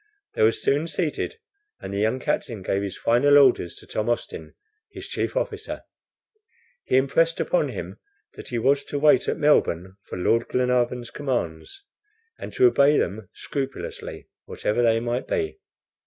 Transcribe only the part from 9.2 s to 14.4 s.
at Melbourne for Lord Glenarvan's commands, and to obey them scrupulously,